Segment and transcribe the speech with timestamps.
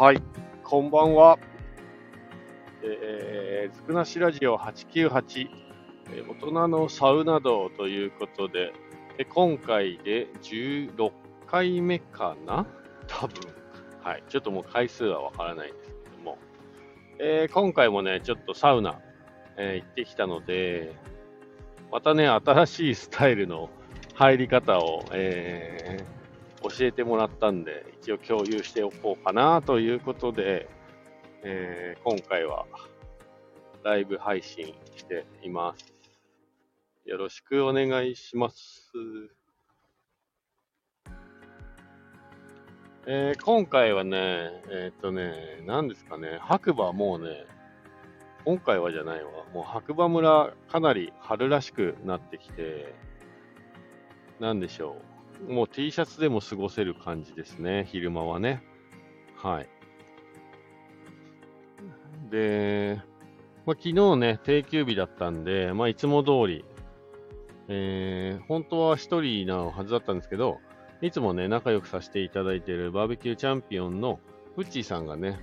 [0.00, 0.22] はい、
[0.62, 1.40] こんばんは。
[2.84, 5.48] えー、ずくなしラジオ898、
[6.12, 8.72] えー、大人のサウナ道ということで、
[9.18, 11.10] え今回で16
[11.48, 12.64] 回目かな？
[13.08, 13.40] 多分。
[14.00, 14.22] はい。
[14.28, 16.38] ちょっともう回数はわからないんですけども。
[17.18, 19.00] えー、今回もね、ちょっとサウナ、
[19.56, 20.94] えー、行ってきたので、
[21.90, 23.68] またね、新しいスタイルの
[24.14, 26.17] 入り方を、えー、
[26.62, 30.68] 教えてもらったんで、一応共有しておこうかなということで、
[31.42, 32.66] えー、今回は
[33.84, 35.92] ライブ配信しています。
[37.04, 38.90] よろしくお願いします。
[43.06, 47.46] えー、今回はね、えー、っとね、何ですかね、白馬もうね、
[48.44, 52.94] 今回はじゃないわ、もう白馬村かなり春らしくなってきて、
[54.40, 55.17] なんでしょう。
[55.46, 58.62] もう T シャツでも過ごせる感じですね、昼間はね。
[59.36, 59.68] はい。
[62.30, 63.00] で、
[63.66, 66.64] まあ、昨日ね、定休日だったんで、まあ、いつも通り、
[67.68, 70.58] えー、本当は一人なはずだったんですけど、
[71.00, 74.18] いつもね、仲良くさせていただいているバーベキューチャンピオンの
[74.56, 75.38] ウッチーさんがね、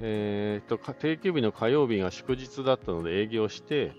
[0.00, 3.92] えー、と、定休日の火曜日が祝日だったので営業して、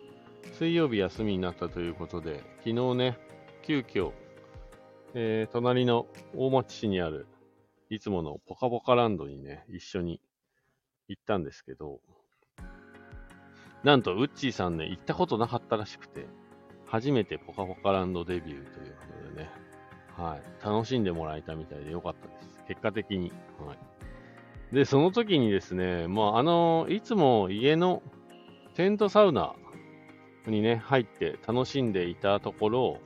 [0.54, 3.18] 水曜日休みになったということで、昨日ね、
[3.64, 4.12] 急遽
[5.14, 7.28] えー、隣の大町市にある、
[7.90, 10.20] いつものポカポカランドにね、一緒に
[11.08, 12.00] 行ったんですけど、
[13.84, 16.26] なんと、ウッチーさんね、行ったことなかったらしくて、
[16.86, 19.50] 初めてポカポカランドデビューということでね、
[20.18, 22.64] はい、楽しんでもらえたみたいでよかったです。
[22.68, 23.32] 結果的に。
[23.66, 24.76] はい。
[24.76, 28.02] で、その時にですね、まあ、あの、いつも家の
[28.74, 29.56] テントサウナ
[30.48, 33.00] にね、入って楽しんでいたところ、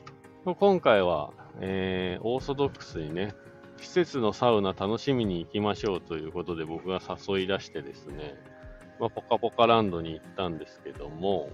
[0.45, 3.33] 今回はえー、オーソドックスにね、
[3.77, 8.35] 施設のサウナ楽しみに行きましょうということで僕が誘い出してですね、
[8.99, 11.49] まあ、ポカポカランドに行ったんですけども、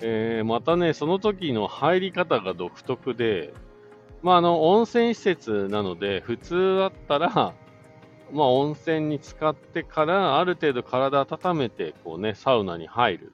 [0.00, 3.52] えー、またね、その時の入り方が独特で、
[4.22, 7.54] まあ、あの、温泉施設なので、普通だったら、
[8.32, 13.32] まあ、温泉に浸かってから、ある程度体温めて、こうね、サウナに入る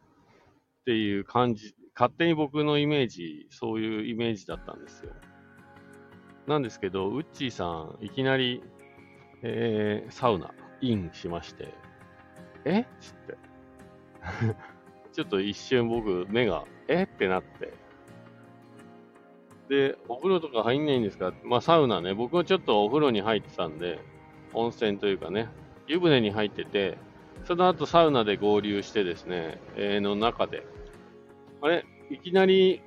[0.81, 5.13] っていう感じ勝手に僕のイメージ、そういうイメージだったんですよ。
[6.47, 8.63] なんですけど、ウッチーさん、いきなり、
[9.43, 10.53] えー、サウナ、
[10.83, 11.73] インしまして、
[12.67, 12.81] え？
[12.81, 13.37] っつって。
[15.15, 17.05] ちょっと一瞬僕、目が、え？
[17.05, 17.73] ってなって。
[19.71, 21.33] で、お風呂とか入んないんですか？
[21.45, 23.99] まあ、サウナね、僕もちょっとお風呂に入ってたんで、
[24.53, 25.49] 温泉というかね、
[25.87, 26.99] 湯船に入ってて、
[27.45, 30.67] その後サウナで合流してですね、えー、の中で、
[31.67, 31.85] あれ？
[32.11, 32.81] いきなり、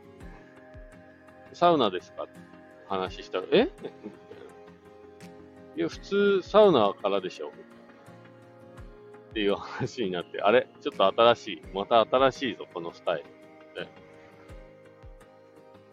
[1.51, 2.23] サウナですか？
[2.23, 2.39] って
[2.87, 3.69] 話したら、え？
[5.75, 7.51] いや、普通、サウナからでしょっ
[9.33, 10.69] ていう話になって、あれ？
[10.79, 11.61] ちょっと新しい。
[11.73, 13.23] また新しいぞ、このスタイル。
[13.81, 13.87] っ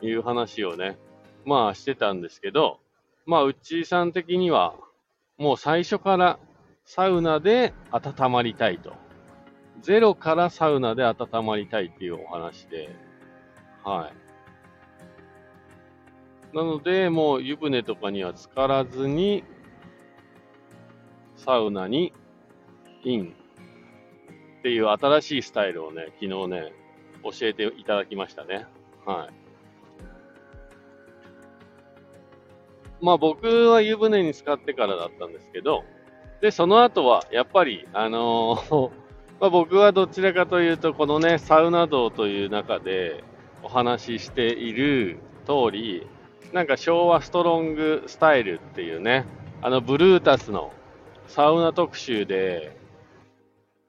[0.00, 0.96] ていう話をね、
[1.44, 2.78] まあしてたんですけど、
[3.24, 4.76] まあ、うっちーさん的には、
[5.38, 6.38] もう最初から
[6.84, 8.94] サウナで温まりたいと。
[9.80, 12.88] ゼロからサウナで温まりたいっていうお話で、
[13.84, 14.10] は
[16.52, 16.56] い。
[16.56, 19.44] なので、もう湯船とかには浸からずに、
[21.36, 22.12] サウナに
[23.04, 23.34] イン
[24.58, 26.72] っていう新しいスタイルをね、昨日ね、
[27.22, 28.66] 教えていただきましたね。
[29.04, 29.34] はい。
[33.04, 35.84] まあ僕は湯船に浸かってからだったんですけど、
[36.40, 39.05] で、その後は、やっぱり、あのー
[39.38, 43.22] まあ、僕はどちらかというと、このね、サウナ道という中で
[43.62, 46.06] お話ししている通り、
[46.52, 49.26] なんか昭和ストロングスタイルっていうね、
[49.60, 50.72] あのブルータスの
[51.26, 52.78] サウナ特集で、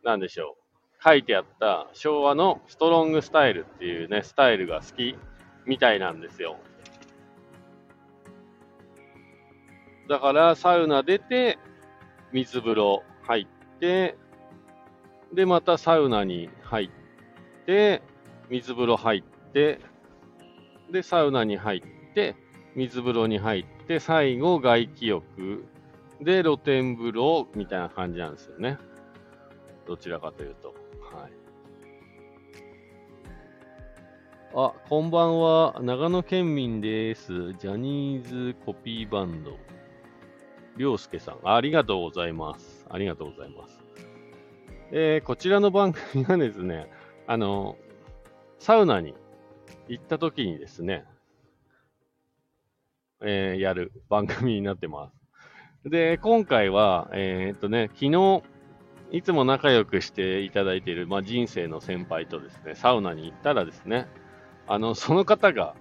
[0.03, 5.15] なんでしょう、書いてあった昭和のストロングスタイルっていうね、スタイルが好き
[5.65, 6.57] みたいなんですよ。
[10.09, 11.57] だからサウナ出て、
[12.33, 14.17] 水風呂入って、
[15.33, 18.01] で、またサウナに入って、
[18.49, 19.79] 水風呂入って、
[20.91, 22.35] で、サウナに入って、
[22.75, 25.65] 水風呂に入って、最後、外気浴、
[26.21, 28.77] で、露天風呂みたいな感じなんですよね。
[29.85, 30.69] どちらかというと。
[31.13, 31.31] はい。
[34.55, 35.79] あ、こんばんは。
[35.81, 37.53] 長野県民です。
[37.53, 39.57] ジャニーズコピーバンド。
[40.77, 41.39] りょうすけさん。
[41.43, 42.85] ありがとうございます。
[42.89, 43.76] ありがとうございます。
[44.89, 46.89] えー、こちらの番組はですね、
[47.27, 47.75] あの、
[48.57, 49.15] サウナに
[49.89, 51.03] 行った時にですね、
[53.21, 55.11] えー、やる番組になってま
[55.83, 55.89] す。
[55.89, 58.43] で、今回は、えー、っとね、昨日、
[59.11, 64.07] いつも仲良くしていただいている、まあ、人生の先輩とですね、サウナに行ったらですね、
[64.67, 65.75] あの、その方が、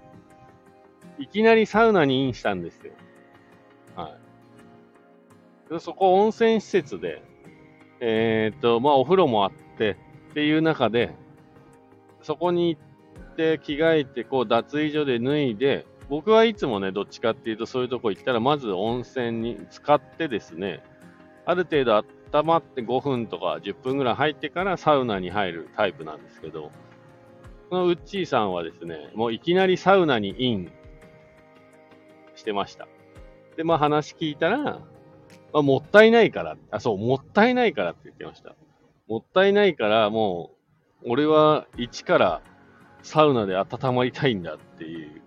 [1.19, 2.93] いきなりサウナにインしたんですよ。
[3.94, 4.17] は
[5.69, 5.73] い。
[5.73, 7.23] でそこ温泉施設で、
[8.01, 9.97] えー、っと、まあ、お風呂もあって
[10.31, 11.15] っていう中で、
[12.23, 20.83] そこに行って着替えて、こう、脱衣所で脱いで、僕はいつもね、どっちかっていうと、そういうとこ行ったら、まず温泉に使ってですね、
[21.45, 26.71] ある程度温まって5分とか10分ぐらい入ってからサウナに入るタイプなんですけど、
[27.71, 30.71] このウッチーさんはですね、もういきなりサウナにイン
[32.35, 32.87] してました。
[33.57, 34.81] で、まあ話聞いたら、
[35.53, 38.55] まあ、もったいないから、あ、そう、もったいないからって言ってました。
[39.09, 40.51] もったいないから、も
[41.03, 42.43] う、俺は一から
[43.03, 45.23] サウナで温まりたいんだっていう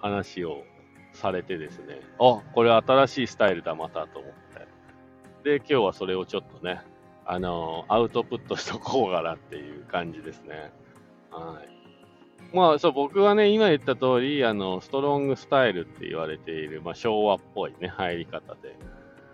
[0.00, 0.64] 話を
[1.12, 4.38] されてですね、あ、これ新しいスタイルだ、またと思って。
[5.44, 6.80] で、今日はそれをちょっとね、
[7.24, 10.72] あのー、アウトプットしとこうかなっていう感じですね。
[11.30, 12.56] はい。
[12.56, 18.76] まあ、そう、僕はね、今言った通り、あの、ストロングスタイルって言われている、まあ、昭和っぽいね、入り方で。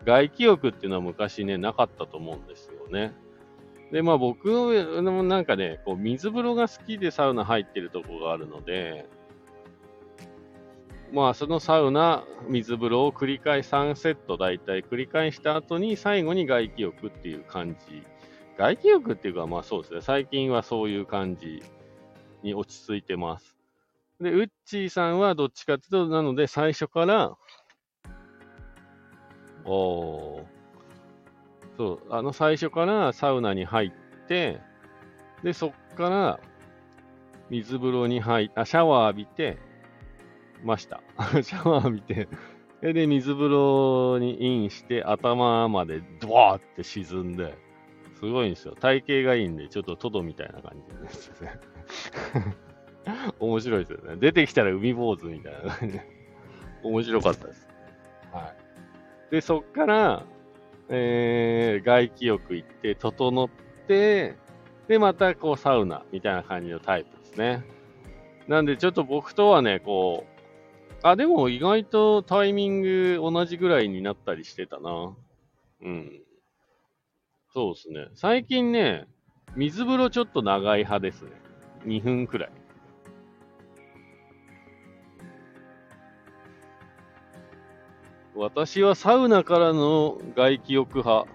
[0.04, 3.14] 外気浴っていうのは昔ね、なかったと思うんですよね。
[3.90, 9.08] で、まあ僕のなんかね、こう水風呂が好きでサウナ入ってるとこがあるので、
[11.12, 18.02] まあそのサウナ、水風呂を繰り返し3セット大体繰り返した後に最後に外気浴っていう感じ。
[18.58, 21.62] 外気浴っていうかまあそうですね、最近はそういう感じ
[22.42, 23.56] に落ち着いてます。
[24.20, 27.36] で、ウッチーさんはどっちかっていうと、なので最初から、
[29.64, 30.44] おー、
[31.76, 34.60] そう、あの最初からサウナに入って、
[35.42, 36.40] で、そっから
[37.50, 39.58] 水風呂に入っあ、シャワー浴びて、
[40.62, 41.02] ました。
[41.42, 42.28] シャワー浴びて、
[42.80, 47.54] で、水風呂にインして、頭までドワーって沈んで、
[48.14, 48.74] すごいんですよ。
[48.74, 51.60] 体型がいいんで、ちょっとトドみたいな感じですね。
[53.38, 54.16] 面白いですよね。
[54.16, 56.00] 出てきたら海坊主みたいな感じ。
[56.82, 57.68] 面白かったです。
[58.32, 58.63] はい。
[59.30, 60.26] で、そっから、
[60.88, 63.48] えー、外気浴行って、整っ
[63.86, 64.36] て、
[64.88, 67.64] で、またこうサウナみたいな感じのタイプですね。
[68.48, 70.34] なんでちょっと僕とはね、こう、
[71.02, 75.14] あ、でも意外とタイミング同じぐらいになったりしてたな。
[75.82, 76.20] うん。
[77.52, 78.08] そうですね。
[78.14, 79.06] 最近ね、
[79.56, 81.30] 水風呂ちょっと長い派ですね。
[81.84, 82.50] 2分くらい。
[88.36, 91.26] 私はサウナからの外気浴派。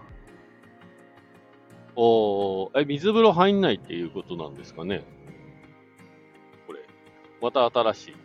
[1.95, 5.03] おえ、水風呂入んないっていうことなんですかね？
[6.67, 6.79] これ。
[7.41, 8.15] また新しい。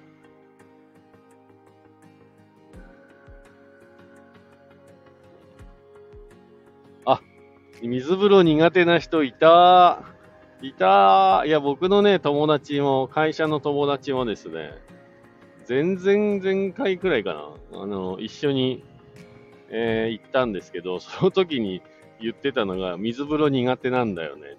[7.04, 7.20] あ、
[7.82, 10.02] 水風呂苦手な人いた
[10.62, 14.72] いたいや、僕のね、友達も、会社の友達もですね、
[15.68, 17.34] 前々前回くらいか
[17.72, 18.84] な、あの、一緒に、
[19.70, 21.82] えー、行ったんですけど、 その時に
[22.20, 24.56] 言ってたのが、水風呂苦手なんだよね。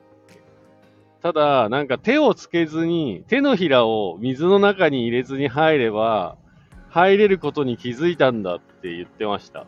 [1.22, 6.38] ただ、なんか手をつけずに、手のひらを水の中に入れずに入れば、
[6.90, 9.66] 入れることに気づいたんだって言ってました。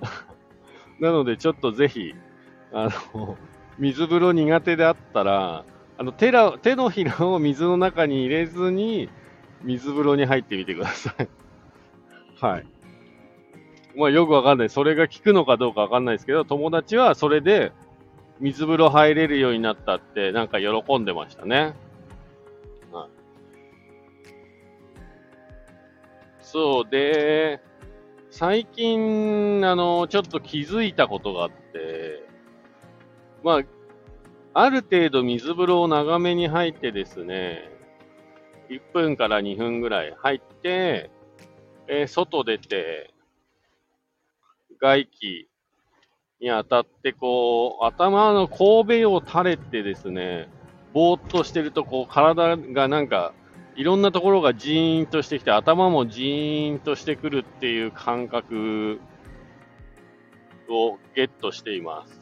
[1.00, 2.14] なので、ちょっとぜひ、
[2.72, 3.36] あの、
[3.78, 5.64] 水風呂苦手であったら、
[5.98, 9.08] あの手ら手のひらを水の中に入れずに、
[9.64, 11.28] 水風呂に入ってみてください。
[12.40, 12.66] はい。
[13.96, 14.70] まあよくわかんない。
[14.70, 17.72] それが効くのかどうかわかんないですけど、友達はそれで
[18.40, 21.74] 水風呂入れるようになったって、なんか喜んでましたね。
[22.90, 23.08] はい。
[26.40, 27.60] そうで、
[28.30, 32.26] 最近、あの、ちょっと気づいたことがあって、
[33.44, 33.62] まあ、
[34.54, 37.70] ある程度水風呂を長めに入ってですね、
[38.72, 41.10] 1分から2分ぐらい入って、
[41.88, 43.12] えー、外出て、
[44.80, 45.48] 外気
[46.40, 50.48] に当たって、こう、頭の神戸を垂れてですね、
[50.92, 53.34] ぼーっとしてると、こう、体がなんか、
[53.76, 59.00] いろんなところがジーンとしてきて、頭もジーンとしてくるっていう感覚
[60.68, 62.21] をゲットしています。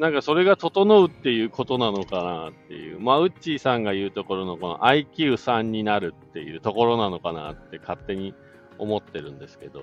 [0.00, 8.34] なんかそれが整うっていうことなのかなっていう、まあ、ウッチーさんが言うところのこの IQ3 になるっていうところなのかなって勝手に
[8.78, 9.82] 思ってるんですけど、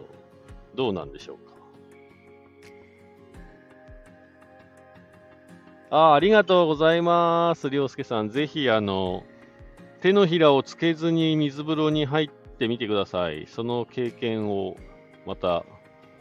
[0.74, 1.54] どうなんでしょうか？
[5.92, 7.70] ああ、ありがとうございます。
[7.70, 8.30] りょうすけさん。
[8.30, 9.24] ぜひ、あの、
[10.02, 13.46] 手のひらをつけずに水風呂に入ってみてください。
[13.46, 14.78] その経験を
[15.28, 15.64] また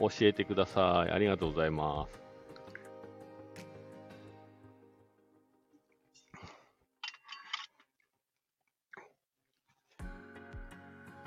[0.00, 1.12] 教えてください。
[1.12, 2.25] ありがとうございます。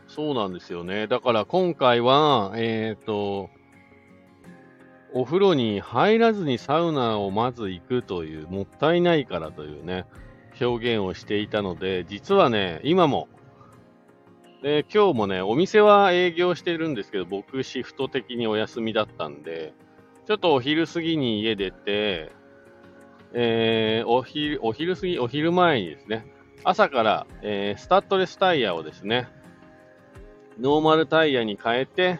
[0.10, 1.06] そうなんですよね。
[1.06, 3.50] だから今回は、えっ、ー、と、
[5.14, 10.06] お風呂に入らずにサウナをまず行くという、もったいないからというね、
[10.60, 13.28] 表現をしていたので、実はね、今も、
[14.64, 19.74] で今日もね、お店は営業してるんですけど、僕シフト的にお休みだったんで、
[20.26, 22.32] ちょっとお昼過ぎに家出て、
[23.34, 26.26] えー、お昼、お昼過ぎ、お昼前にですね、
[26.64, 29.30] 朝から、えー、スタッドレスタイヤをですね、
[30.60, 32.20] ノーマルタイヤに変えて、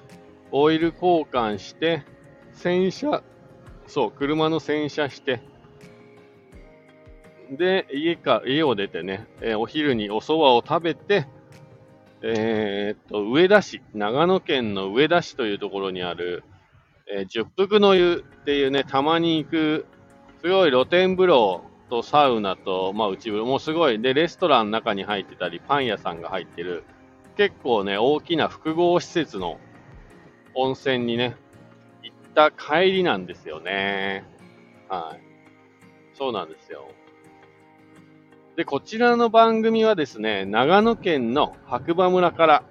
[0.52, 2.04] オイル交換して、
[2.54, 3.22] 洗車、
[3.86, 5.42] そう、車の洗車して、
[7.52, 11.28] で、家か、家を出てね、えー、お昼にお蕎麦を食べて、
[12.22, 16.44] えー、っと、上田市、長野県の上田市というところにある、
[17.12, 19.86] えー、十福の湯っていうね、たまに行く、
[20.42, 26.84] すごい露天風呂とサウナと、まあ内風呂、もうすごい、で、レストランの中に入ってたり、パン屋さんが入ってる、
[27.40, 29.62] 結構ね、大きな複合施設の
[30.56, 31.38] 温泉にね、
[32.04, 34.26] 行った帰りなんですよね。
[34.90, 36.18] はい。
[36.18, 36.90] そうなんですよ。
[38.58, 42.64] で、こちらの番組はですね、長野県の白馬村から、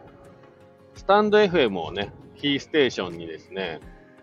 [0.92, 3.80] スタンド FM をね、キーステーションにですね、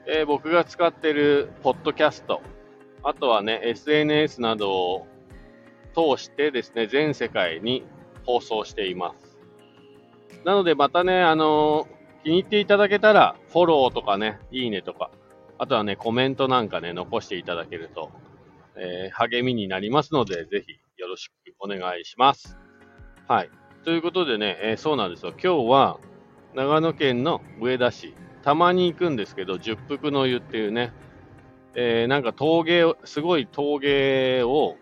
[0.07, 2.43] えー、僕が使ってるポッドキャスト、
[3.01, 5.07] あとはね、SNS などを
[5.95, 7.83] 通してですね、全世界に
[8.27, 9.24] 放送しています。
[10.45, 11.87] なのでまたね、あの、
[12.23, 15.09] 気に入っていただけたら、フォローとかね、いいねとか、
[15.57, 18.11] あとはね、コメントなんかね、残していただけると、
[18.75, 22.59] えー、励みになりますので、ぜひよろしくお願いします。
[23.27, 23.49] はい。
[23.85, 25.31] ということでね、えー、そうなんですよ。
[25.31, 25.99] 今日は、
[26.53, 30.93] 長野県の上田市、たまに行くんですけど、十福の湯っていうね、
[31.73, 34.77] えー、なんか峠を、すごい峠を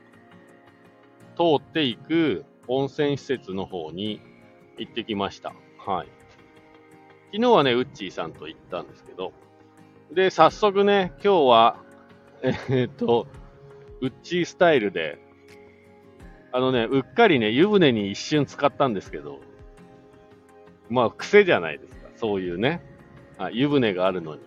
[1.38, 4.20] 通っていく温泉施設の方に
[4.77, 5.53] 行ってきました。
[5.77, 6.08] はい。
[7.32, 9.34] 昨日はね、ウッチーさんと行ったんですけど、
[10.12, 11.77] で、早速ね、今日は、
[12.44, 13.27] えー、っと、
[14.01, 15.18] ウッチースタイルで、
[16.51, 19.39] あのね、うっかりね、湯船に一瞬使ったんですけど、
[20.89, 22.10] まあ、癖じゃないですか。
[22.15, 22.82] そういうね。
[23.38, 24.42] あ湯船があるのに。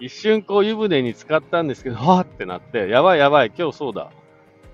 [0.00, 4.12] 一瞬こう湯船に使ったんですけど、 はぁってなって、やばいやばい、今日そうだ。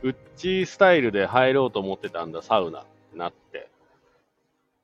[0.03, 2.85] ウッチースタイルで入ろうと思ってたんだ、サウナ。
[3.15, 3.71] なって。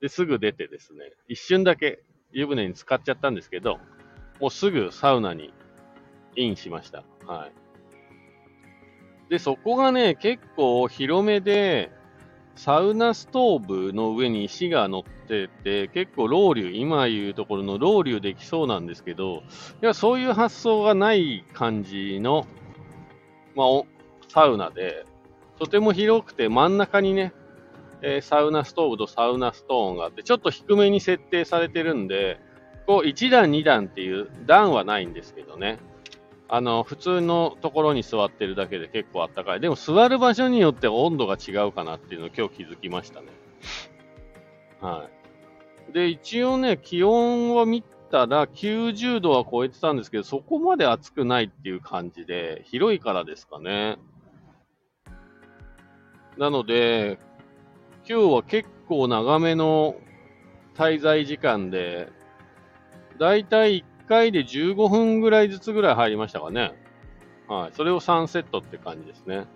[0.01, 2.03] で、すぐ出てですね、一瞬だけ
[2.33, 3.79] 湯船に使っちゃったんですけど、
[4.41, 5.53] もうすぐサウナに
[6.37, 7.05] インしました。
[7.27, 7.53] はい。
[9.31, 11.93] で、そこがね、結構広めで、
[12.57, 19.43] サウナストーブの上に石が乗ってて、結構ロウリュ、今言うところのロウリュできそうなんですけど、
[19.83, 22.47] いや、そういう発想がない感じの、
[23.55, 23.69] まあ、
[24.29, 25.07] サウナで、
[25.59, 27.33] とても広くて真ん中にね、
[28.03, 32.41] えー、サウナストーブとサウナストーンがあって、ちょっと低めに設定されてるんで、
[32.87, 35.79] こう1段2段っていう段はないんですけどね。
[36.49, 39.61] あの、普通のところに座ってるだけで結構あったかい。
[39.61, 43.29] でも座る場所によって温度が違うかなっていうのを今日気づきましたね。
[44.81, 45.09] は
[45.91, 45.93] い。
[45.93, 53.99] で、一応ね、気温を見たら90度は超えてたんですけど、そこまで暑くないっていう感じで、広いからですかね。
[56.37, 57.19] なので、
[58.11, 59.95] 今日は結構長めの
[60.75, 62.09] 滞在時間で、
[63.21, 66.73] だいたい1回で15分ぐらいずつぐらい入りましたかね。
[67.47, 67.71] はい。
[67.73, 69.47] それを3セットって感じですね。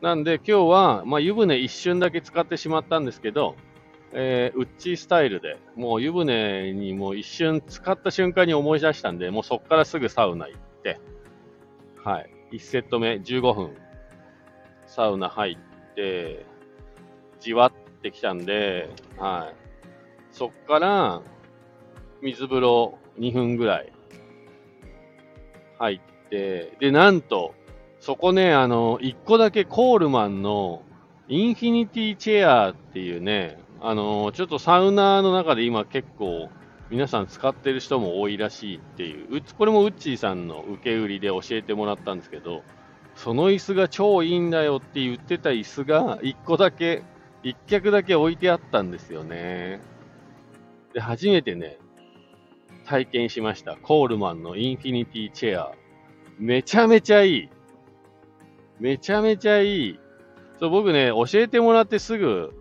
[0.00, 3.54] なんで今日は、まあ、湯船一瞬だけ使ってしまったんですけど、
[4.12, 10.98] えー、ウッチースタイルで、もう湯船にもう一瞬使った瞬間に思い出したんで、もうそこからすぐサウナ行って、
[12.02, 12.30] はい。
[12.50, 13.76] 1セット目15分、
[14.86, 16.55] サウナ入って、
[17.46, 17.72] じわっ
[18.02, 19.56] てきたんで、はい。
[20.32, 21.22] そっから、
[22.20, 23.92] 水風呂2分ぐらい
[25.78, 27.54] 入って、で、なんと、
[28.00, 30.82] そこね、あの、1個だけコールマンの
[31.28, 36.50] インフィニティチェアっていうね、あの、ちょっとサウナーの中で今結構
[36.90, 42.64] 皆さん使ってる人も多いらしいっていう、うこれもウッチーさんの受け売りで教えてもらったんですけど、
[43.14, 47.04] その椅子が超いいんだよって言ってた椅子が1個だけ、
[47.46, 49.80] 1脚だけ置いてあったんですよね。
[50.92, 51.78] で、初めてね、
[52.84, 53.76] 体験しました。
[53.76, 55.72] コールマンのインフィニティチェア。
[56.38, 57.48] めちゃめちゃいい。
[58.80, 60.00] めちゃめちゃいい。
[60.58, 62.52] そう、僕ね、教えてもらってすぐ、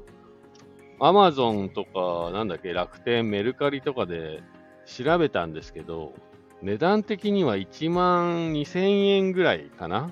[0.99, 4.43] アマゾンとか、なんだっけ、楽天、メルカリとかで
[4.85, 6.13] 調べたんですけど、
[6.61, 10.11] 値段的には1万2000円ぐらいかな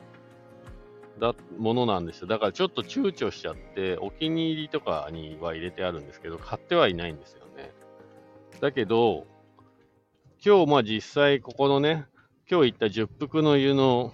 [1.23, 2.27] だ、ものなんですよ。
[2.27, 7.71] だからちょっと躊躇しちゃって、お気に入りとかには入れてあるんですけど、買ってはいないんですよね。
[8.59, 9.25] だけど、
[10.45, 12.05] 今日まあ実際ここのね、
[12.51, 14.13] 今日行った十福の湯の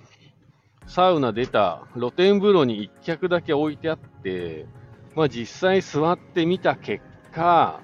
[0.86, 4.68] サウナ出た露天風呂に一脚だけ置いてあって、
[5.16, 7.82] まあ実際座ってみた結果、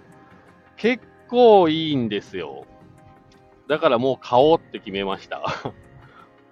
[0.78, 2.68] 結構いいんですよ。
[3.68, 5.44] だからもう買おうって決めました。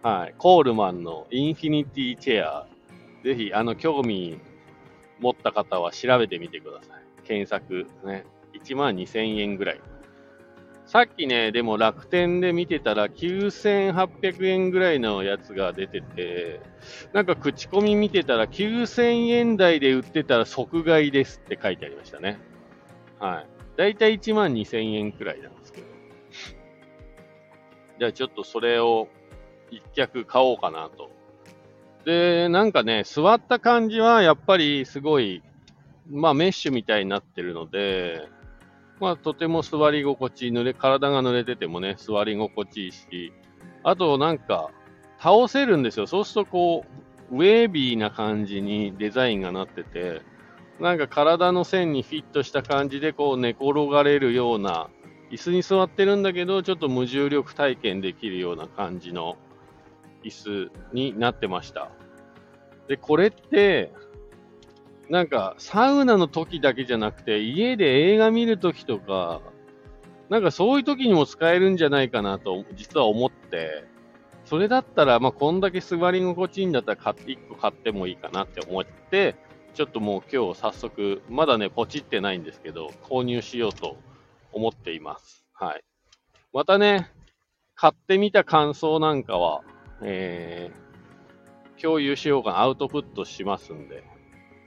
[0.04, 0.36] はい。
[0.38, 2.68] コールマンのインフィニティチェア。
[3.24, 4.38] ぜひ、あの、興味
[5.22, 7.04] 持った方は調べてみてください。
[7.26, 8.26] 検索ね。
[8.54, 9.82] 1万2000円ぐらい。
[10.86, 16.60] さっきね、でも楽天で見てたら9800円ぐらいのやつが出てて、
[17.14, 22.40] なんか口コミ見てたら9000円台で売ってたら即買いですって書いてありましたね。
[23.20, 23.48] はい。
[23.78, 25.88] だいたい1万2000円くらいなんですけど。
[28.00, 29.08] じゃあちょっとそれを
[29.78, 31.10] 一脚買おうかなと。
[32.06, 35.42] で、なんかね、座った感じはやっぱりすごい、
[36.10, 38.28] まあメッシュみたいになってるので、
[39.00, 43.34] まあとても座り心地、濡れ、体が濡れててもね、座り心地いいし、
[43.84, 44.70] あとなんか
[45.20, 46.08] 倒せるんですよ。
[46.08, 46.86] そうするとこ
[47.32, 50.22] う、ウェービーな感じにデザインがなってて、
[50.80, 54.90] なんか体の線にフィットした感じでこう寝転がれるような、
[55.32, 59.38] 椅子に座ってるんだけど、ちょっと無重力体験できるような感じの
[60.24, 61.92] 椅子になってました。
[62.88, 63.92] で、これって、
[65.10, 69.42] なんかサウナの時だけじゃなくて、家で映画見る時とか、
[70.30, 73.86] なんかそういう時にも使えるんじゃないかなと、実は思って、
[74.46, 79.36] それだったら、まあ、こんだけ座り心地いいんだったら買って、1個買ってもいいかなって思って、
[79.74, 83.98] ちょっともう今日早速、まだね、ポチってないんですけど、購入しようと
[84.52, 85.46] 思っています。
[85.54, 85.84] はい。
[86.52, 87.10] またね、
[87.76, 89.62] 買ってみた感想なんかは、
[90.04, 94.04] えー、共有しようかな、アウトプットしますんで、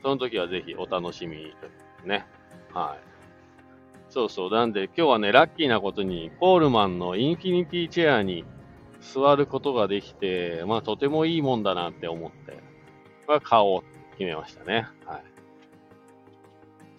[0.03, 1.53] その時はぜひお楽しみに
[2.05, 2.27] ね。
[2.73, 3.17] はい。
[4.09, 4.51] そうそう。
[4.51, 8.45] なんで今日はね、ラッキーなことに、コールマンのインフィニティチェアに
[9.01, 12.59] 座ることができて、まあとてもいいもんだなって思って、
[13.27, 14.87] まあ買おう決めましたね。
[15.05, 15.25] はい。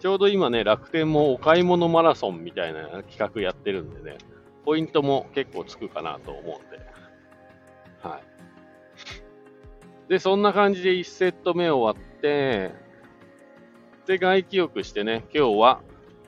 [0.00, 4.18] ちょうど今ね、楽天もお買い物マラソンみたいな企画やってるんでね、
[4.64, 6.78] ポイントも結構つくかなと思うんで。
[8.00, 8.27] はい。
[10.08, 12.72] で、そんな感じで1セット目終わって、
[14.06, 15.80] で、外気浴してね、今日は、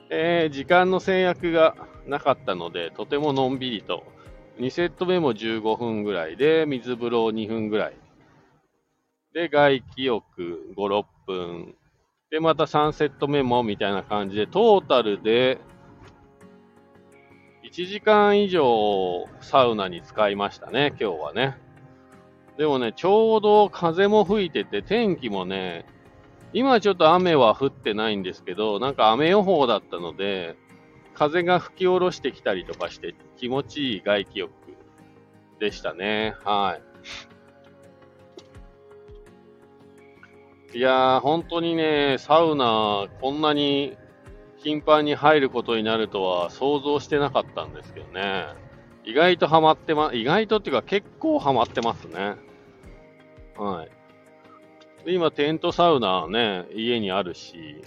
[0.09, 4.03] えー、時間の制約がなかったので、とてものんびりと、
[4.59, 7.95] 2セット目も15分ぐらいで、水風呂2分ぐらい
[9.33, 11.75] で、外気浴5、6分。
[12.29, 15.59] で、また3セット目もみたいな感じで、トータルで
[17.63, 21.70] 1時間以上サウナに使いましたね、今日はね。
[22.57, 25.85] でもね、ちょうど風も吹いてて、天気もね、
[26.53, 30.55] 今ちょっと雨は降ってないんですけど、なんか雨予報だったので、
[31.13, 34.51] 風が吹き下ろしてきたりとかして気持ちいい外気浴
[35.59, 36.35] でしたね。
[36.43, 36.79] は
[40.73, 40.77] い。
[40.77, 43.97] いやー、本当にね、サウナ、こんなに
[44.57, 48.45] 頻繁に入ることになるとは想像してなかったんですけどね。
[49.03, 52.35] 意外とハマってま、意外とっていうか結構ハマってますね。
[53.57, 55.05] はい。
[55.05, 57.83] で、今、テントサウナね、家にあるし、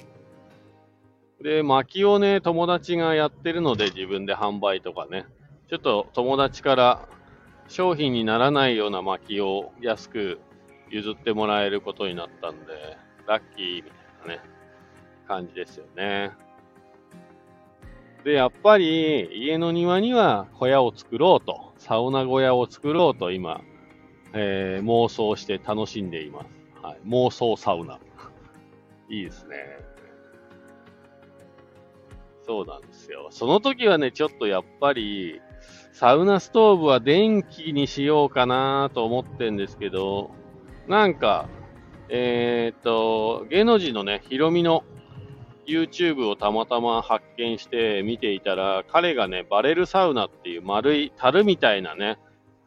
[1.40, 5.26] で、薪をね、友達がやってるので自分で販売とかね、
[5.68, 7.08] ちょっと友達から
[7.68, 10.38] 商品にならないような薪を安く
[10.90, 12.96] 譲ってもらえることになったんで、
[13.26, 14.40] ラッキーみたいなね、
[15.26, 16.32] 感じですよね。
[18.24, 23.60] で、やっぱり家の庭には小屋を作ろうと、サウナ小屋を作ろうと今、
[24.32, 26.46] えー、妄想して楽しんでいます。
[26.82, 28.00] はい、妄想サウナ。
[29.10, 29.56] いいですね。
[32.46, 33.28] そうなんですよ。
[33.30, 35.40] その時はね、ちょっとやっぱり、
[35.92, 40.30] サウナストーブは電気にしようかなと思ってんですけど、
[40.88, 41.48] なんか、
[42.08, 44.84] えー、っと、芸能人のね、ヒロミの
[45.66, 52.18] YouTube をたまたま発見して見ていたら、彼がね、バレルサウナっていう丸い樽みたいなね、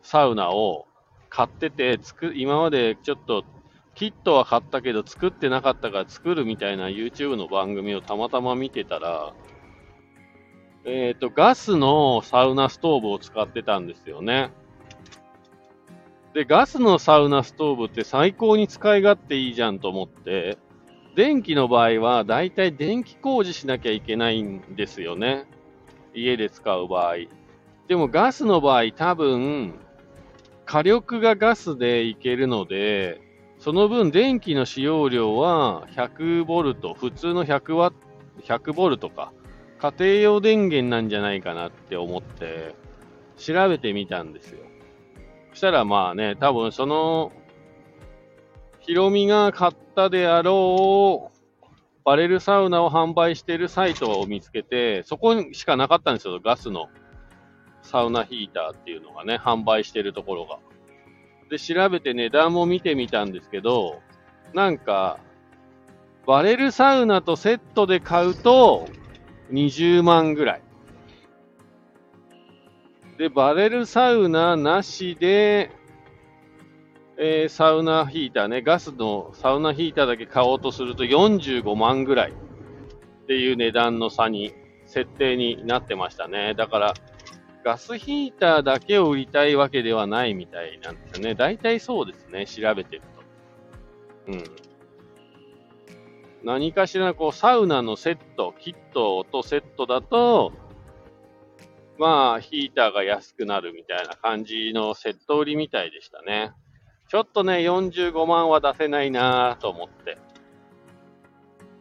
[0.02, 0.88] サウナを
[1.30, 3.44] 買ってて、つく、今までちょっと、
[3.96, 9.34] キットは買ったけど作ってなかったから作るみたいな YouTube の番組をたまたま見てたら、
[10.86, 14.52] えっ、と、ガスのサウナストーブを使ってたんですよね。
[16.34, 20.58] で、ガスのサウナストーブって最高に使い勝手いいじゃんと思って、
[21.18, 25.46] 電気の場合はだいたい電気工事しなきゃいけないんですよね。
[26.14, 27.16] 家で使う場合。
[27.88, 29.74] でもガスの場合多分、
[30.66, 33.20] 火力がガスでいけるので、
[33.58, 37.92] その分電気の使用量は100ボルト、普通の100ワ
[38.44, 39.34] 100ボルトか、
[39.80, 42.76] 家庭用電源なんじゃないかなって思って、
[43.38, 44.60] 調べてみたんですよ。
[45.50, 47.32] そしたらまあね、多分その、
[48.88, 51.66] ヒロミが買ったであろう、
[52.06, 56.88] バレルサウナを販売しているサイトを見つけて、そこしかなかったんですよ、ガスの
[57.82, 60.60] サウナヒーターっていうのがね、販売してるところが。
[61.50, 64.00] で、調べて値段も見てみたんですけど、
[64.54, 65.20] なんか、
[66.26, 68.88] バレルサウナとセットで買うと
[69.52, 70.62] 20万ぐらい。
[73.18, 75.72] で、バレルサウナなしで、
[77.20, 84.54] えー、サウナヒーターね、ガスのサウナヒーターだけ買おうとすると45万ぐらいっていう値段の差に、
[84.86, 86.54] 設定になってましたね。
[86.54, 86.94] だから、
[87.64, 91.36] ガスヒーターだけを売りたいわけではないみたいなんですよね。
[91.36, 94.32] 大体そうですね、調べてると。
[94.32, 94.44] うん。
[96.44, 100.54] 何かしらこう、サウナのセット、キットとセットだと、
[101.98, 106.54] まあ、ヒーターが安くなるみたいな感じのセット売りみたいでしたね。
[107.08, 110.18] ちょっとね、45万は出せないなぁと思って。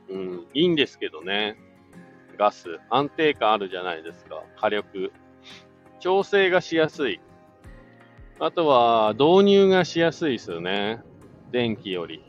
[0.08, 1.56] うん、いいんですけどね。
[2.38, 2.78] ガス。
[2.90, 4.44] 安定感あるじゃないですか。
[4.56, 5.12] 火力。
[5.98, 7.20] 調整がしやすい。
[8.38, 11.02] あとは、導入がしやすいですよね。
[11.50, 12.22] 電気より。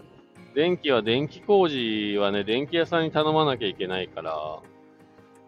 [0.56, 4.60] 電気は電気工事はね、電気屋さんに頼まなきゃいけないから、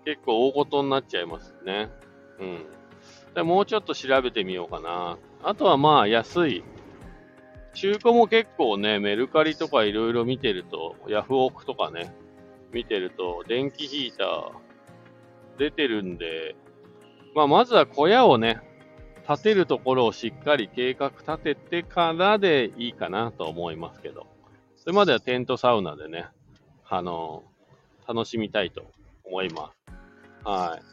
[0.06, 1.90] 結構大事になっちゃいますね。
[2.40, 2.66] うん。
[3.34, 5.18] でもうちょっと調べてみようかな。
[5.44, 6.64] あとはまあ安い。
[7.80, 12.14] 中古も結構ね、メルカリとかいろいろ見てると、ヤフオクとかね、
[12.74, 14.52] 見てると、電気ヒーター
[15.58, 16.58] 出てるんで、
[17.34, 18.60] まあ、まずは小屋をね、
[19.26, 24.28] 建てるところをしっかり計画立ててからでいいかなと思いますけど、
[24.76, 26.28] それまではテントサウナでね、
[26.86, 28.92] あのー、楽しみたいと
[29.24, 29.94] 思います。
[30.44, 30.84] はい。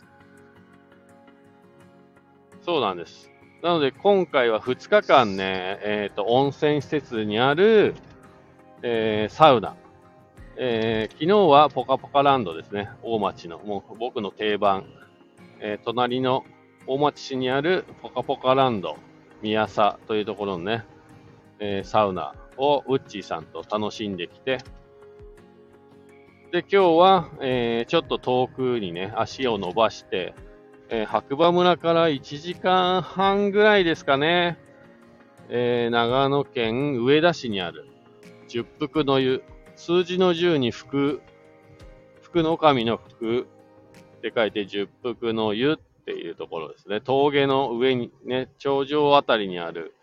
[2.64, 3.35] そうなんです。
[3.62, 7.94] なので、今回は2日間ね、えっ、ー、と、温泉施設にある、
[8.82, 9.76] えー、サウナ。
[10.58, 12.90] えー、昨日はポカポカランドですね。
[13.02, 14.84] 大町の、もう僕の定番。
[15.60, 16.44] えー、隣の
[16.86, 18.98] 大町市にあるポカポカランド
[19.42, 20.84] 宮佐というところのね、
[21.58, 24.58] えー、サウナをウッチーさんと楽しんできて、
[26.52, 30.34] で、今日は、えー、ちょっと遠くにね、足を伸ばして、
[30.88, 34.56] えー、白馬村から1時間半ぐらいですかね、
[35.48, 37.86] えー、長野県上田市にある。
[38.48, 39.42] 十福の湯、
[39.74, 41.20] 数字の10に福、
[42.22, 43.48] 福の神の福。
[44.18, 47.00] って書いて十福の湯っていうところですね。
[47.00, 49.94] 峠の上にね、頂上あたりにある。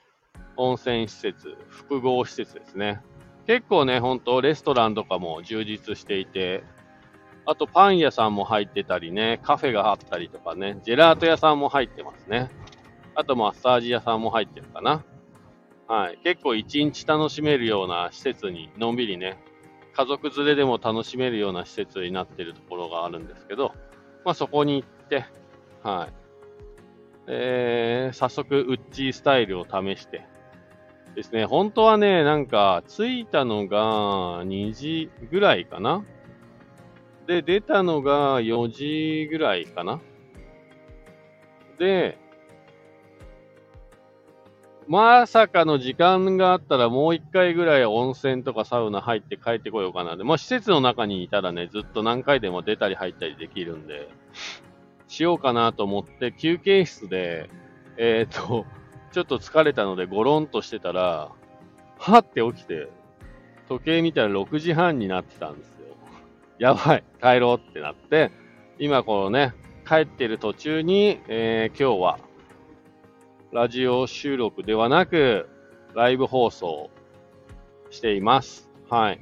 [0.55, 3.01] 温泉施設、複合施設ですね。
[3.47, 6.63] 結構ね、ほんとレストランとかも充実していて、
[7.45, 12.49] あとパン屋さんも入ってたりね、カフェがあったりとかね、ジェラート屋さんも入ってますね。
[13.15, 15.03] あとマッサージ屋さんも入ってるかな。
[15.87, 16.19] はい。
[16.23, 19.37] 結構一日楽しめるような施設にのんびりね、
[19.93, 23.73] 家族連れでも楽しめるような施設になってるところがあるんですけど、
[24.23, 25.25] まあそこに行って、
[25.83, 26.13] はい。
[27.27, 30.25] えー、早速、ウッチースタイルを試して、
[31.15, 36.03] ですね、本当はね、なんか、着いたのが2時ぐらいかな
[37.27, 40.01] で、出たのが4時ぐらいかな
[41.79, 42.17] で、
[44.87, 54.09] まさかの時間があったらもう一回ぐらい温泉とかサウナ入って帰ってこようかなで、まあ施設の中にいたらね、ずっと何回でも出たり入ったりできるんで、
[55.07, 57.49] しようかなと思って休憩室で、
[57.97, 58.65] えっ、と、
[59.11, 61.31] ちょっと疲れたのでゴロンとしてたら、
[61.97, 62.89] はって起きて、
[63.69, 65.72] 時計見たら6時半になってたんです。
[66.63, 68.31] やばい、帰ろうってなって、
[68.79, 69.53] 今このね、
[69.85, 72.19] 帰ってる途中に、えー、今日は
[73.51, 75.49] ラジオ収録ではなく、
[75.93, 76.89] ライブ放送
[77.89, 78.69] しています。
[78.89, 79.19] はい。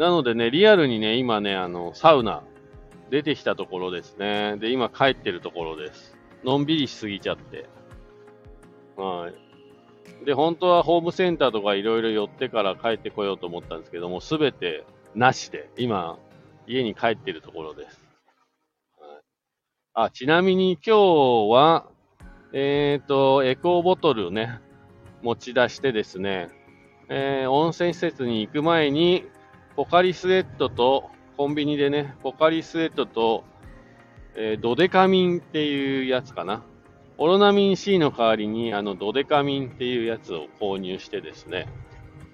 [0.00, 2.42] なのでね、リアルにね、今ね、あの、サウナ
[3.10, 4.56] 出てきたところですね。
[4.56, 6.16] で、今帰ってるところです。
[6.42, 7.68] のんびりしすぎちゃって。
[8.96, 9.30] は
[10.20, 10.24] い。
[10.24, 16.18] で、本当はホームセンターとかいろいろ寄ってから帰ってこようと思ったんですけども、すべてなしで、今、
[16.66, 18.02] 家に帰ってるところです。
[19.94, 20.96] あ、ちなみに今
[21.48, 21.86] 日は、
[22.54, 24.60] えっ、ー、と、エコーボトルね、
[25.22, 26.48] 持ち出してですね、
[27.08, 29.26] えー、温泉施設に行く前に、
[29.76, 33.44] ポカリスエットと、コンビニでね、ポカリスエットと、
[34.34, 36.62] えー、ドデカミンっていうやつかな。
[37.18, 41.68] オロナミン C の代わりに、あの、ドデカミンっていうやつを購入してですね、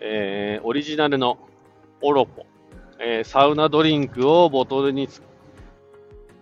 [0.00, 1.38] えー、オリジナルの
[2.02, 2.46] オロポ、
[3.00, 5.08] えー、サウナドリンクをボトルに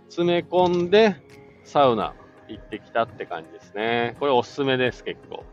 [0.08, 1.16] 詰め込んで、
[1.64, 2.14] サウナ
[2.48, 4.16] 行ってきたって感じですね。
[4.18, 5.44] これおすすめです、結構。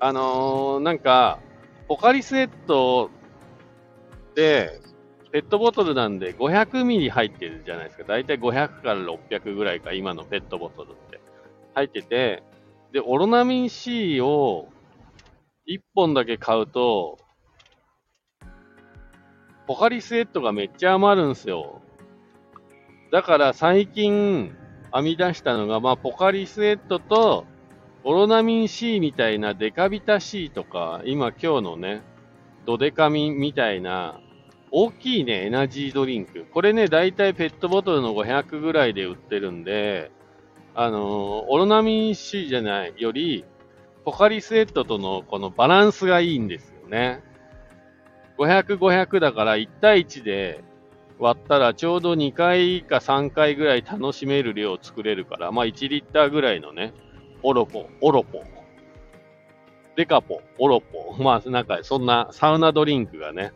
[0.00, 1.38] あのー、なんか、
[1.86, 3.10] ポカリスエット
[4.34, 4.80] で、
[5.32, 8.04] ペットボトルなんで500ミリ入ってるじゃないですか。
[8.04, 11.20] だいたい500から600ぐらいか、今のペットボトルって。
[11.74, 12.42] 入ってて、
[12.92, 14.68] で、オロナミン C を
[15.68, 17.18] 1本だけ買うと、
[19.70, 21.80] ポカリスエットがめっちゃ余るんすよ。
[23.12, 24.52] だから最近
[24.92, 27.46] 編み出したのが、まあ、ポカリスエットと
[28.02, 32.02] オロナミン C みたいなデカビタ C とか、今今日のね、
[32.66, 34.18] ドデカミンみたいな
[34.72, 36.46] 大きいね、エナジードリンク。
[36.50, 40.10] これね、だいたいペットボトルの500ぐらいで売ってるんで、
[40.74, 43.44] あのー、オロナミン C じゃないより、
[44.04, 47.29] ポカリスエットとのこのバランスがいいんですよね。
[48.40, 50.64] 500、500だから1対1で
[51.18, 56.94] 割ったらちょうど2回か3回ぐらい楽しめる量を作れるから、まあ1リッターぐらいのね、
[57.42, 58.42] オロポ、オロポ、
[59.94, 63.52] デカポ、オロポ、まあなんかそんなサウナドリンクがね、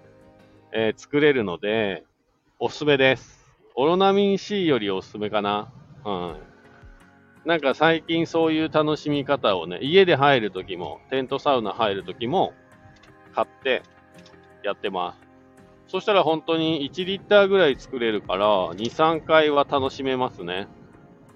[0.75, 2.05] えー、作れるので、
[2.59, 3.43] おすすめです。
[3.75, 5.73] オロナミン C よりおすすめかな。
[6.05, 6.37] うん。
[7.47, 12.53] なんか最近そういう楽しみ方をね、家で入るときも、テントサウナ入るときも、
[13.35, 13.83] 買って
[14.65, 15.21] やってます。
[15.87, 20.67] そしたら本当に1リッターぐらい作れるから、2、3回は楽しめますね。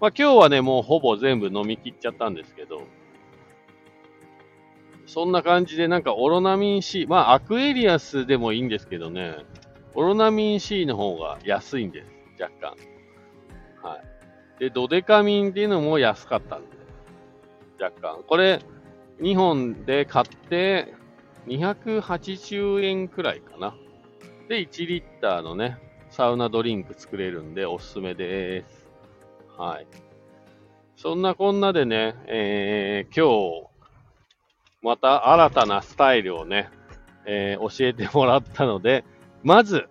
[0.00, 2.82] まあ今日はね、もうほぼ全部飲み切っちゃったんですけど、
[5.06, 9.36] そんな感じで、なんかオロナミン C、まあアクエリアスでもいいんですけどね、
[9.94, 12.76] オロナミン C の方が安いんです、若干。
[13.82, 14.60] はい。
[14.60, 16.66] で、ドデカミンっていうのも安かったんで、
[17.82, 18.22] 若干。
[18.26, 18.60] これ、
[19.20, 20.94] 2本で買って、
[21.48, 23.74] 280円くらいかな。
[24.48, 25.78] で、1リッターのね、
[26.10, 28.88] サウナドリンク作れるんでおすすめです。
[29.56, 29.86] はい。
[30.96, 33.68] そんなこんなでね、えー、今日、
[34.82, 36.70] また新たなスタイルをね、
[37.26, 39.04] えー、教えてもらったので、
[39.42, 39.88] まず、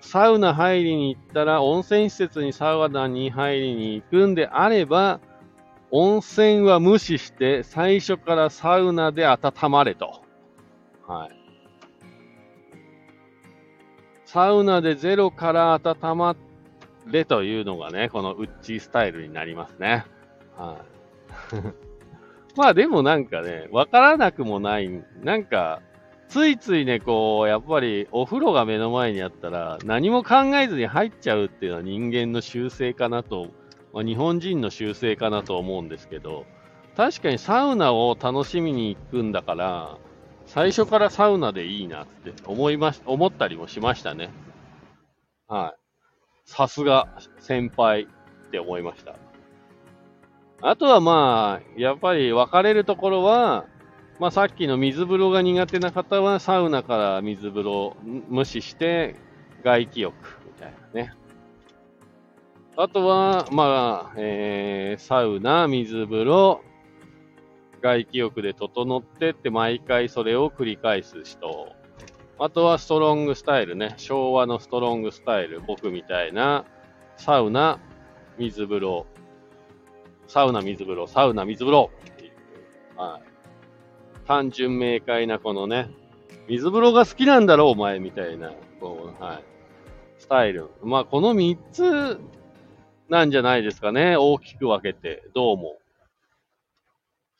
[0.00, 5.20] サウナ入りに行ったら、温泉施設にサウナに入りに行くんであれば、
[5.90, 10.19] 温泉は無視して、最初からサウナで温まれと。
[11.10, 11.30] はい。
[14.26, 16.36] サウナでゼロから温ま
[17.06, 20.04] れというのがね、このウッチースタイルになりますね。
[20.56, 20.78] は
[21.52, 21.56] い。
[22.56, 24.88] まあでもなんかね、わからなくもない。
[25.24, 25.82] なんか、
[26.28, 33.48] ついついね、こう、やっぱりお風呂が目の前にあったら、何も考えずに入っちゃうっていうのは人間の習性かなと、
[33.92, 36.46] まあ、日本人の習性かなと思うんですけど、
[36.96, 39.98] 確かにサウナを楽しみに行くんだから、
[40.52, 44.30] 最初からサウナでいいなって思いまし、思ったりもしましたね。
[45.46, 45.80] はい。
[46.44, 47.06] さすが
[47.38, 48.08] 先輩
[48.48, 49.14] って思いました。
[50.60, 53.66] あとはまあ、やっぱり分かれるところは、
[54.18, 59.14] まあさっきの水風呂が苦手な方はサウナから水風呂無視して
[59.62, 61.14] 外気浴みたいなね。
[62.76, 66.60] あとは、まあ、えー、サウナ、水風呂、
[67.80, 71.74] 外気浴で整ってって毎回それを繰り返す人。
[72.38, 73.94] あとはストロングスタイルね。
[73.96, 75.60] 昭和のストロングスタイル。
[75.60, 76.64] 僕みたいな
[77.16, 77.78] サウナ、
[78.38, 79.06] 水風呂、
[80.26, 81.90] サウナ水風呂、サウナ水風呂、
[82.96, 84.26] はい。
[84.26, 85.90] 単純明快なこのね、
[86.48, 89.44] 水風呂が好きなんだろう、お前みたいな、こう、はい。
[90.18, 90.70] スタイル。
[90.82, 92.20] まあ、この3つ
[93.08, 94.16] なんじゃないですかね。
[94.16, 95.79] 大きく分けて、どうも。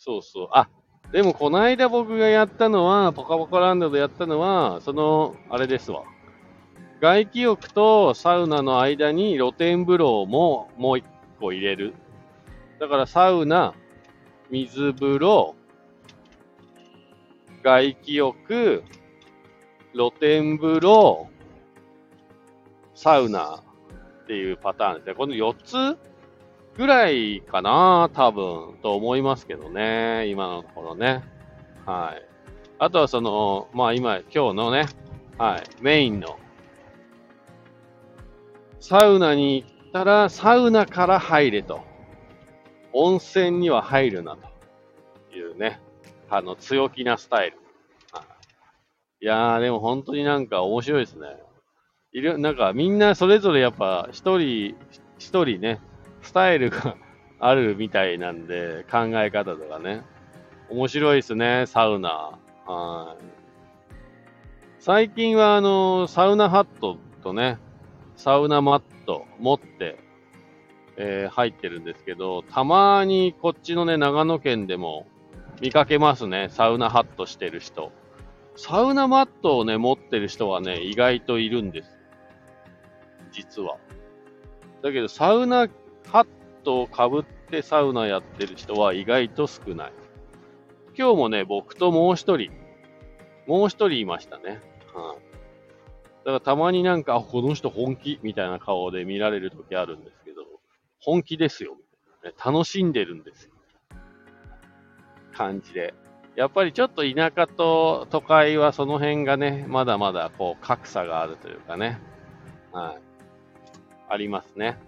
[0.03, 0.49] そうそう。
[0.53, 0.67] あ、
[1.13, 6.05] でもこの間僕がやったのは、ポカポカランドでやったのは、その、あれですわ。
[7.03, 11.05] 外気浴とサウナの間に露天風呂ももう一
[11.39, 11.95] 個入れる
[12.79, 13.75] だからサウナ、
[14.51, 15.55] 水風呂、
[17.63, 18.83] 外気浴、
[19.93, 21.29] 露天風呂、
[22.95, 23.57] サウナ
[24.23, 25.15] っていうパターンですね。
[25.15, 26.10] この4つ
[26.77, 30.27] ぐらいかな多分、と思いますけどね。
[30.29, 31.23] 今のところね。
[31.87, 32.27] はい。
[32.79, 34.87] あとはその、まあ今、今日のね、
[35.37, 36.39] はい、メインの、
[38.79, 41.83] サウナに行ったら、サウナから入れと。
[42.93, 45.81] 温泉には入るなというね、
[46.29, 47.59] あの、強気なスタイル。
[48.13, 48.25] は
[49.21, 51.27] いやー、でも本当になんか面白いですね。
[52.13, 54.75] いる、なんかみんなそれぞれやっぱ一人、
[55.19, 55.81] 一人ね、
[56.23, 56.97] スタイルが
[57.39, 60.03] あるみたいなんで、考え方とかね。
[60.69, 62.39] 面白いですね、サウナ。
[62.67, 63.25] はい。
[64.79, 67.59] 最近はあの、サウナハットとね、
[68.17, 69.99] サウナマット持って、
[70.97, 75.07] えー、入ってるんですけど、たまにこっちのね、長野県でも
[75.61, 77.93] 見かけますね、サウナハットしてる人。
[78.57, 81.99] サウナマットをね、持ってる人はね、意外といるんです。
[83.33, 83.77] 実は。
[84.83, 85.69] だけど、サウナ
[86.07, 86.27] ハッ
[86.65, 89.93] トをかぶってサウナやってる人は意外と少ない。
[90.99, 92.51] 今日もね、僕ともう一人、
[93.47, 94.61] もう一人いましたね。
[94.95, 95.19] はい、
[96.25, 100.43] だからたまになんか、この人本気みたいな顔で見られる時あるんですけど、
[101.01, 101.77] 本気ですよ。
[102.45, 103.53] 楽しんでるんですよ。
[105.33, 105.95] 感じで。
[106.37, 111.99] やっぱりちょっと田舎と都会はその辺がね、まだまだこう格差があるというかね。
[112.73, 113.03] はい。
[114.09, 114.79] ありますね。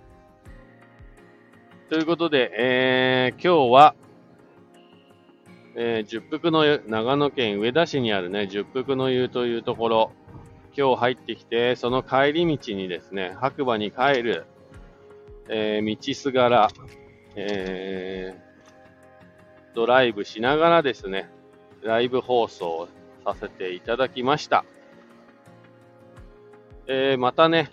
[1.92, 3.94] ということで、えー、今日は、
[5.74, 10.12] えー、十福の湯、長野県上田市にあるね、十福の湯というところ、
[10.74, 14.46] 今日入ってきて、その帰り道にですね、白馬に帰る、
[15.50, 16.70] えー、道すがら、
[17.37, 21.28] えー、ドライブしながらですね、
[21.83, 22.88] ライブ放送
[23.22, 24.64] させていただきました。
[26.87, 27.70] えー、またね、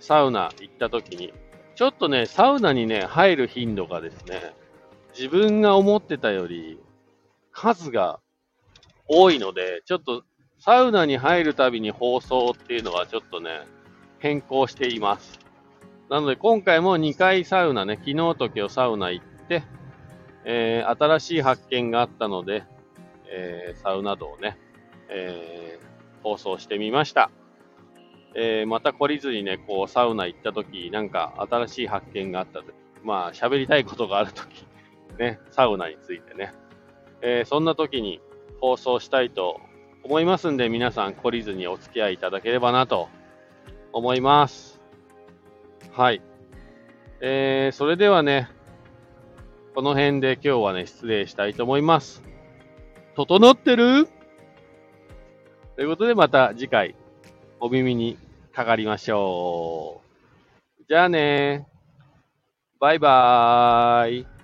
[0.00, 1.32] サウナ行った時に、
[1.80, 4.52] ちょっとね、サウナにね、入る頻度がですね、
[5.16, 6.78] 自分が思ってたより
[7.52, 8.20] 数が
[9.08, 10.24] 多いので、ちょっと
[10.58, 13.62] サウナに入るたびに放送っていうのはちょっとね、
[14.18, 15.38] 変更しています。
[16.10, 19.62] なので今回も2回サウナね、昨日と今日サウナ行って、
[20.44, 22.62] えー、新しい発見があったので、
[23.24, 24.58] えー、サウナ道をね、
[25.08, 27.30] えー、放送してみました。
[28.34, 34.66] えー、また懲りずにね、こうサウナ行った時、なんか新しい発見があった時、まあ喋りたいことがある時、
[35.18, 36.52] ね、サウナについてね、
[37.22, 38.20] えー、そんな時に
[38.60, 39.60] 放送したいと
[40.02, 43.08] 思いますんで、皆さん懲りずにお付き合いいただければなと
[43.92, 44.80] 思います。
[45.92, 46.22] はい。
[47.20, 48.48] えー、それではね、
[49.74, 52.22] この辺で今日はね、失礼したいと思います。
[53.14, 54.08] 整ってる？
[55.76, 56.94] ということでまた次回
[57.62, 58.16] お耳に
[58.54, 60.00] かかりましょ
[60.80, 60.84] う。
[60.88, 61.66] じゃあね
[62.80, 64.39] バイバーイ。